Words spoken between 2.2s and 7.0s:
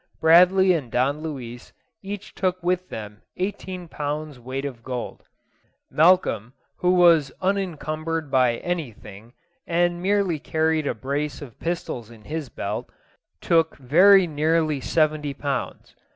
took with them eighteen pounds weight of gold; Malcolm, who